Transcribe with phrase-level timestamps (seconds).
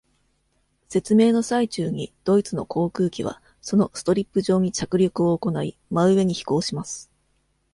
[0.89, 7.11] 説明の最中に、ドイツの航空機はそのストリップ上に着陸を行ない、真上に飛行します。